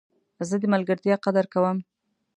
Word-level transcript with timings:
زه 0.49 0.55
د 0.61 0.63
ملګرتیا 0.73 1.15
قدر 1.25 1.45
کوم. 1.53 1.77